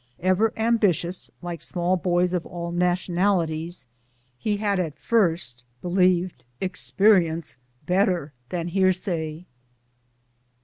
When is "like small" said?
1.43-1.95